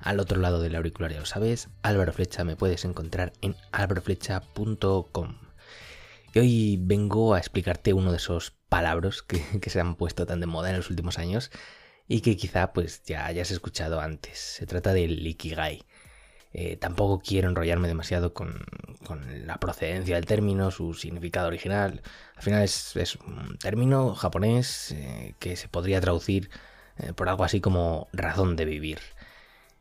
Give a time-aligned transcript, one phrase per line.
[0.00, 5.36] Al otro lado del auricular, ya lo sabes, Álvaro Flecha me puedes encontrar en alvaroflecha.com.
[6.32, 10.40] Y hoy vengo a explicarte uno de esos palabras que, que se han puesto tan
[10.40, 11.50] de moda en los últimos años
[12.08, 14.38] y que quizá pues ya hayas escuchado antes.
[14.38, 15.84] Se trata del Ikigai.
[16.52, 18.64] Eh, tampoco quiero enrollarme demasiado con,
[19.46, 22.02] la procedencia del término, su significado original.
[22.34, 26.50] Al final es, un término japonés eh, que se podría traducir
[26.98, 28.98] eh, por algo así como razón de vivir.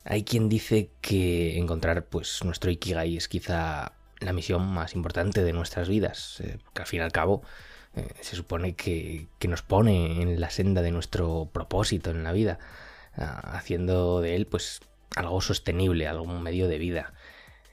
[0.10, 5.54] Hay quien dice que encontrar pues nuestro ikigai es quizá la misión más importante de
[5.54, 7.44] nuestras vidas, que al fin y al cabo
[8.20, 12.58] se supone que, que, nos pone en la senda de nuestro propósito en la vida,
[13.16, 14.82] ah, haciendo de él pues
[15.16, 17.14] algo sostenible, algún medio de vida.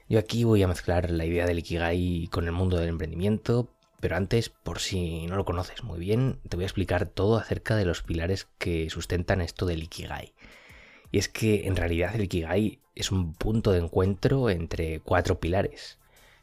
[0.07, 4.15] Yo aquí voy a mezclar la idea del Ikigai con el mundo del emprendimiento, pero
[4.15, 7.85] antes, por si no lo conoces muy bien, te voy a explicar todo acerca de
[7.85, 10.33] los pilares que sustentan esto del Ikigai.
[11.17, 15.97] Es que en realidad el Ikigai es un punto de encuentro entre cuatro pilares.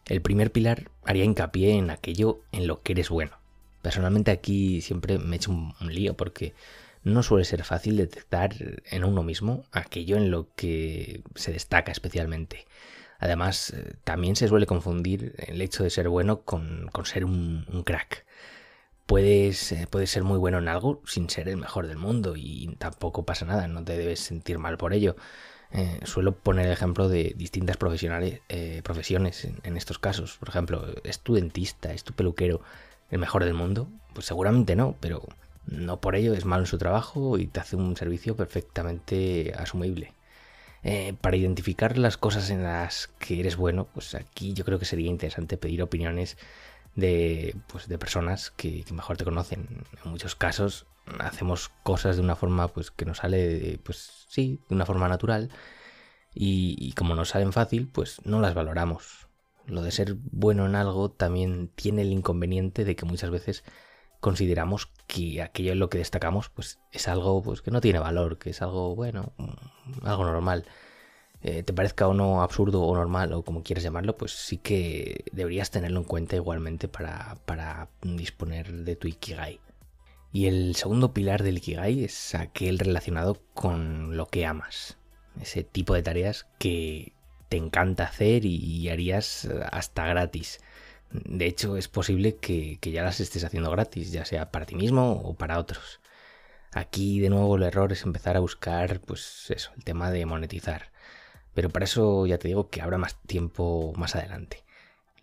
[0.04, 3.38] El primer pilar haría hincapié en aquello en lo que eres bueno.
[3.82, 6.54] Personalmente aquí siempre me he hecho un, lío porque
[7.04, 8.52] no suele ser fácil detectar
[8.90, 12.66] en uno mismo aquello en lo que se destaca especialmente.
[13.20, 18.26] Además, eh, también se suele confundir el hecho de ser bueno con, ser un, crack.
[19.06, 22.74] Puedes, eh, puedes, ser muy bueno en algo sin ser el mejor del mundo y
[22.78, 25.16] tampoco pasa nada, no te debes sentir mal por ello.
[25.72, 28.40] Eh, suelo poner el ejemplo de distintas profesionales,
[28.84, 30.36] profesiones en, estos casos.
[30.38, 32.60] Por ejemplo, ¿es tu dentista, es tu peluquero
[33.10, 33.88] el mejor del mundo?
[34.14, 35.26] Pues seguramente no, pero
[35.66, 40.14] no por ello es malo en su trabajo y te hace un servicio perfectamente asumible.
[40.86, 44.84] Eh, para identificar las cosas en las que eres bueno, pues aquí yo creo que
[44.84, 46.36] sería interesante pedir opiniones
[46.94, 49.84] de, pues, de personas que, mejor te conocen.
[50.04, 50.86] En muchos casos
[51.18, 55.50] hacemos cosas de una forma pues, que nos sale, pues sí, de una forma natural
[56.34, 59.28] y, como nos salen fácil, pues no las valoramos.
[59.66, 63.64] Lo de ser bueno en algo también tiene el inconveniente de que muchas veces
[64.20, 68.38] consideramos que aquello en lo que destacamos pues es algo pues que no tiene valor,
[68.38, 69.32] que es algo bueno,
[70.02, 70.66] algo normal.
[71.44, 75.24] Eh, te parezca o no absurdo o normal o como quieras llamarlo, pues sí que
[75.32, 79.60] deberías tenerlo en cuenta igualmente para, para disponer de tu Ikigai.
[80.32, 84.98] Y el segundo pilar del Ikigai es aquel relacionado con lo que amas.
[85.40, 87.12] Ese tipo de tareas que
[87.48, 90.60] te encanta hacer y harías hasta gratis.
[91.14, 95.12] De hecho, es posible que, ya las estés haciendo gratis, ya sea para ti mismo
[95.12, 96.00] o para otros.
[96.72, 100.90] Aquí de nuevo el error es empezar a buscar, pues eso, el tema de monetizar.
[101.54, 104.64] Pero para eso ya te digo que habrá más tiempo más adelante.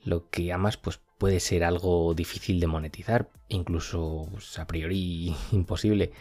[0.04, 6.12] Lo que amas, pues puede ser algo difícil de monetizar, incluso pues, a priori imposible.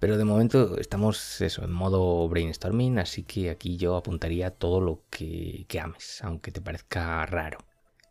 [0.00, 5.02] Pero de momento estamos eso, en modo brainstorming, así que aquí yo apuntaría todo lo
[5.10, 7.58] que ames, aunque te parezca raro.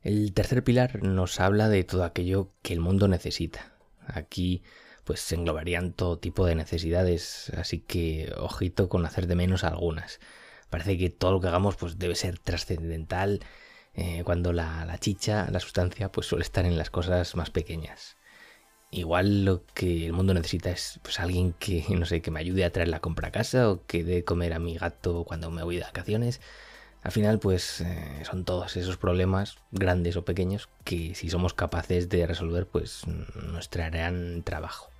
[0.03, 3.73] El tercer pilar nos habla de todo aquello que el mundo necesita.
[4.07, 4.63] Aquí
[5.03, 10.19] pues se englobarían todo tipo de necesidades, así que ojito con hacer de menos algunas.
[10.71, 13.41] Parece que todo lo que hagamos pues debe ser trascendental,
[13.93, 18.17] eh, cuando la, la, chicha, la sustancia, pues suele estar en las cosas más pequeñas.
[18.89, 22.65] Igual lo que el mundo necesita es pues alguien que, no sé, que me ayude
[22.65, 25.61] a traer la compra a casa o que dé comer a mi gato cuando me
[25.63, 26.41] voy de vacaciones
[27.03, 32.09] al final, pues eh, son todos esos problemas, grandes o pequeños, que si somos capaces
[32.09, 34.91] de resolver, pues nos traerán trabajo.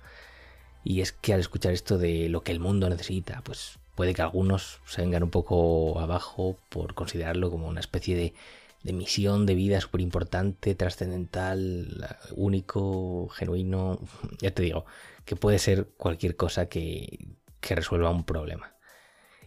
[0.82, 4.22] Y es que al escuchar esto de lo que el mundo necesita, pues puede que
[4.22, 9.80] algunos se vengan un poco abajo por considerarlo como una especie de, misión de vida
[9.80, 14.00] súper importante, trascendental, único, genuino.
[14.40, 14.84] Ya te digo,
[15.24, 17.28] que puede ser cualquier cosa que
[17.60, 18.72] resuelva un problema.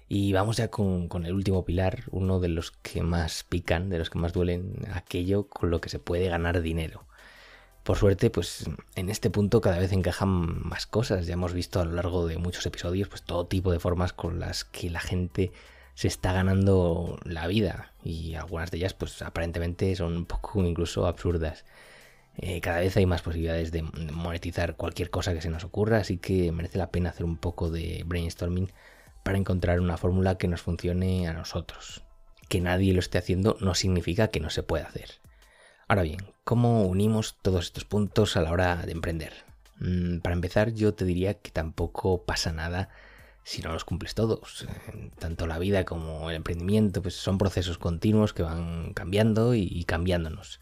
[0.07, 4.09] Y vamos ya con, el último pilar, uno de los que más pican, de los
[4.09, 7.07] que más duelen, aquello con lo que se puede ganar dinero.
[7.85, 8.65] Por suerte, pues
[8.95, 11.27] en este punto cada vez encajan más cosas.
[11.27, 14.39] Ya hemos visto a lo largo de muchos episodios, pues todo tipo de formas con
[14.39, 15.51] las que la gente
[15.93, 17.93] se está ganando la vida.
[18.03, 21.63] Y algunas de ellas, pues aparentemente son un poco incluso absurdas.
[22.37, 26.17] Eh, cada vez hay más posibilidades de monetizar cualquier cosa que se nos ocurra, así
[26.17, 28.71] que merece la pena hacer un poco de brainstorming
[29.21, 32.01] para encontrar una fórmula que nos funcione a nosotros.
[32.49, 35.19] que nadie lo esté haciendo no significa que no se pueda hacer.
[35.87, 39.33] Ahora bien, ¿cómo unimos todos estos puntos a la hora de emprender?
[39.79, 42.89] Mm, para empezar, yo te diría que tampoco pasa nada
[43.43, 44.65] si no los cumples todos.
[45.19, 50.59] Tanto la vida como el emprendimiento pues son procesos continuos que van cambiando y cambiándonos.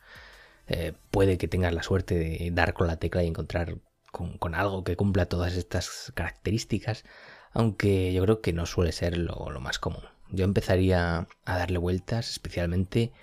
[0.67, 3.77] Eh, puede que tengas la suerte de dar con la tecla y encontrar
[4.11, 7.05] con, algo que cumpla todas estas características,
[7.53, 10.03] aunque yo creo que no suele ser lo más común.
[10.31, 13.13] Yo empezaría a darle vueltas especialmente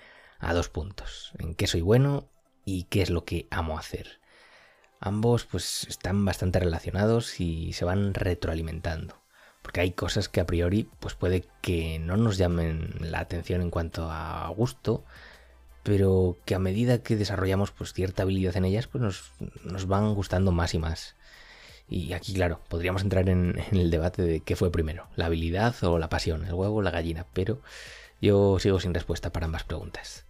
[0.40, 2.28] a dos puntos, en qué soy bueno
[2.64, 4.20] y qué es lo que amo hacer.
[5.00, 9.22] Ambos pues están bastante relacionados y se van retroalimentando,
[9.62, 13.70] porque hay cosas que a priori pues puede que no nos llamen la atención en
[13.70, 15.04] cuanto a gusto,
[15.82, 19.02] pero que a medida que desarrollamos pues cierta habilidad en ellas, pues
[19.64, 21.16] nos, van gustando más y más.
[21.88, 25.98] Y aquí, claro, podríamos entrar en, el debate de qué fue primero, la habilidad o
[25.98, 27.62] la pasión, el huevo o la gallina, pero
[28.20, 30.26] yo sigo sin respuesta para ambas preguntas.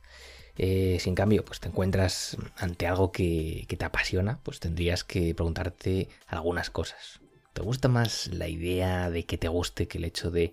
[0.63, 5.35] Eh, si en cambio pues te encuentras ante algo que, te apasiona, pues tendrías que
[5.35, 7.21] preguntarte algunas cosas.
[7.55, 10.53] ¿Te gusta más la idea de que te guste que el hecho de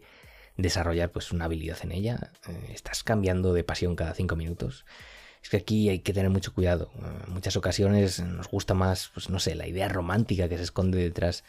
[0.56, 2.32] desarrollar pues una habilidad en ella.
[2.48, 4.86] Eh, estás cambiando de pasión cada cinco minutos.
[5.44, 6.90] Es que aquí hay que tener mucho cuidado.
[7.28, 11.00] En muchas ocasiones nos gusta más, pues no sé, la idea romántica que se esconde
[11.00, 11.44] detrás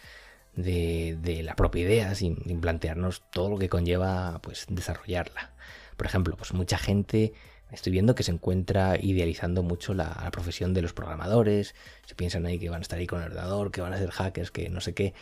[0.56, 5.52] de, la propia idea, sin, plantearnos todo lo que conlleva pues desarrollarla.
[5.96, 7.34] Por ejemplo, pues mucha gente
[7.72, 11.74] estoy viendo que se encuentra idealizando mucho la, profesión de los programadores.
[12.06, 14.10] Se piensan ahí que van a estar ahí con el ordenador, que van a ser
[14.10, 15.14] hackers, que no sé qué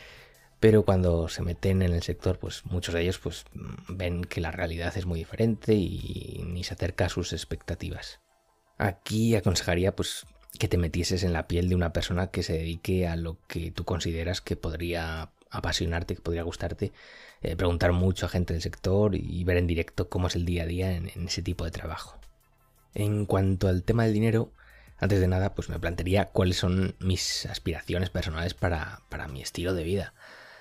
[0.59, 3.45] pero cuando se meten en el sector, pues muchos de ellos pues
[3.89, 8.21] ven que la realidad es muy diferente y ni se acerca a sus expectativas.
[8.79, 10.27] Aquí aconsejaría pues
[10.59, 13.71] que te metieses en la piel de una persona que se dedique a lo que
[13.71, 16.93] tú consideras que podría apasionarte, que podría gustarte,
[17.43, 20.65] eh, preguntar mucho a gente del sector y ver en directo cómo es el día
[20.65, 22.19] a día en, ese tipo de trabajo.
[22.99, 24.55] En cuanto al tema del dinero,
[24.97, 29.75] antes de nada, pues me plantearía cuáles son mis aspiraciones personales para, para mi estilo
[29.75, 30.15] de vida.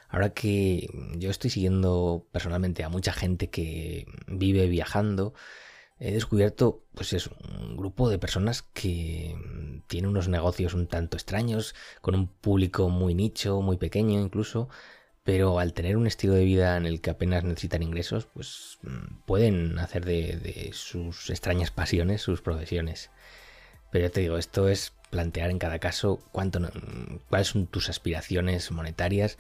[0.09, 5.33] Ahora que yo estoy siguiendo personalmente a mucha gente que vive viajando,
[5.97, 9.37] he descubierto pues es un grupo de personas que
[9.87, 14.67] tiene unos negocios un tanto extraños, con un público muy nicho, muy pequeño incluso,
[15.25, 18.77] pero al tener un estilo de vida en el que apenas necesitan ingresos, pues
[19.25, 23.09] pueden hacer de, sus extrañas pasiones sus profesiones.
[23.91, 26.59] Pero ya te digo, esto es plantear en cada caso cuánto,
[27.29, 29.37] cuáles son tus aspiraciones monetarias,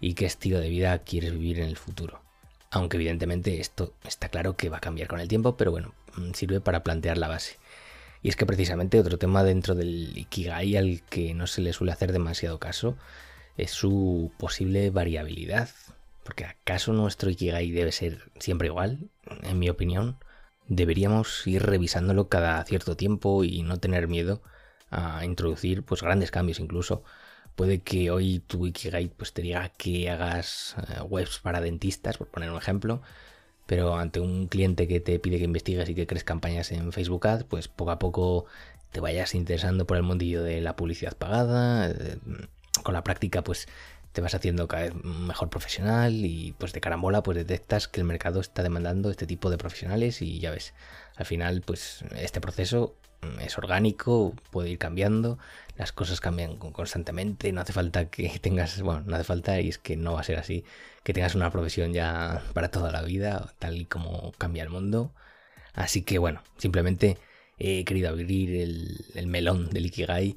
[0.00, 2.20] y qué estilo de vida quieres vivir en el futuro.
[2.70, 6.32] Aunque evidentemente esto está claro que va a cambiar con el tiempo, pero bueno, mm,
[6.32, 7.56] sirve para plantear la base.
[8.22, 11.92] Y es que precisamente otro tema dentro del Ikigai al que no se le suele
[11.92, 12.96] hacer demasiado caso
[13.62, 15.70] es su posible variabilidad.
[16.24, 19.10] Porque ¿acaso nuestro Ikigai debe ser siempre igual?
[19.42, 20.16] En mi opinión,
[20.68, 24.42] deberíamos ir revisándolo cada cierto tiempo y no tener miedo
[24.90, 27.04] a introducir pues grandes cambios incluso
[27.60, 32.28] Puede que hoy tu Ikigai pues, te diga que hagas eh, webs para dentistas, por
[32.28, 33.02] poner un ejemplo,
[33.66, 37.26] pero ante un cliente que te pide que investigues y que crees campañas en Facebook
[37.26, 38.46] Ads, pues poco a poco
[38.92, 41.92] te vayas interesando por el mundillo de la publicidad pagada.
[42.82, 43.68] Con la práctica, pues
[44.12, 48.06] te vas haciendo cada vez mejor profesional y pues de carambola pues detectas que el
[48.06, 50.74] mercado está demandando este tipo de profesionales y ya ves,
[51.16, 52.96] al final pues este proceso
[53.40, 55.38] es orgánico, puede ir cambiando,
[55.76, 59.78] las cosas cambian constantemente, no hace falta que tengas, bueno, no hace falta y es
[59.78, 60.64] que no va a ser así,
[61.04, 65.12] que tengas una profesión ya para toda la vida, tal y como cambia el mundo.
[65.74, 67.18] Así que bueno, simplemente
[67.58, 68.60] he querido abrir
[69.14, 70.36] el, melón del Ikigai,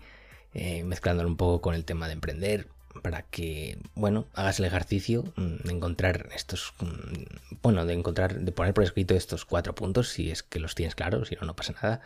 [0.54, 2.68] eh, mezclándolo un poco con el tema de emprender,
[3.02, 8.52] para que, bueno, hagas el ejercicio mm, de encontrar estos, mm, bueno, de encontrar, de
[8.52, 11.56] poner por escrito estos cuatro puntos, si es que los tienes claros, si no, no
[11.56, 12.02] pasa nada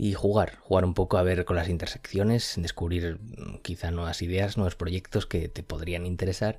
[0.00, 4.56] y jugar, jugar un poco a ver con las intersecciones, descubrir mm, quizá nuevas ideas,
[4.56, 6.58] nuevos proyectos que te podrían interesar.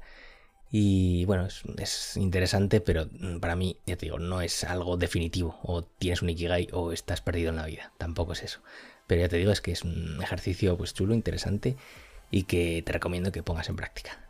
[0.72, 5.60] Y bueno, es, interesante, pero mm, para mí, ya te digo, no es algo definitivo.
[5.64, 7.92] O tienes un Ikigai o estás perdido en la vida.
[7.98, 8.62] Tampoco es eso.
[9.12, 11.76] Pero ya te digo, es que es un ejercicio pues chulo, interesante
[12.32, 14.22] y que te recomiendo que pongas en práctica.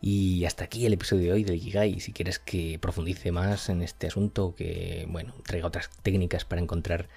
[0.00, 1.98] Y hasta aquí el episodio de hoy del Ikigai.
[1.98, 7.08] Si quieres que profundice más en este asunto, que bueno, traiga otras técnicas para encontrar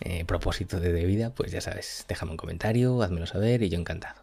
[0.00, 4.22] eh, propósito de, vida, pues ya sabes, déjame un comentario, házmelo saber y yo encantado.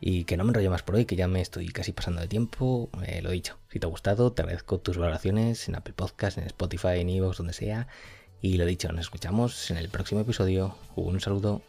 [0.00, 2.26] Y que no me enrollo más por hoy, que ya me estoy casi pasando de
[2.26, 2.90] tiempo.
[3.06, 6.46] Eh, lo dicho, si te ha gustado, te agradezco tus valoraciones en Apple Podcast, en
[6.48, 7.86] Spotify, en Evox, donde sea.
[8.42, 10.74] Y lo dicho, nos escuchamos en el próximo episodio.
[10.96, 11.62] Un saludo.